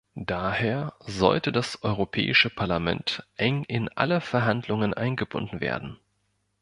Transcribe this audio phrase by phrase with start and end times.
[0.15, 5.99] Daher sollte das Europäische Parlament eng in alle Verhandlungen eingebunden werden.